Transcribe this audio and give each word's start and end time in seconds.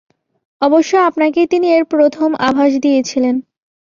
অবশ্য 0.61 0.91
আপনাকেই 0.99 1.47
তিনি 1.47 1.67
এর 1.73 1.83
প্রথম 1.85 2.29
আভাস 2.39 2.71
দিয়েছিলেন। 2.81 3.35